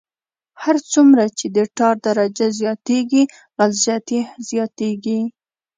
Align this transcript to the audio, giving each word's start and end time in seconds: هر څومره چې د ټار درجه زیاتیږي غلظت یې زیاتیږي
هر 0.63 0.75
څومره 0.91 1.23
چې 1.37 1.45
د 1.55 1.57
ټار 1.77 1.95
درجه 2.07 2.47
زیاتیږي 2.59 3.23
غلظت 3.57 4.05
یې 4.15 4.21
زیاتیږي 4.49 5.19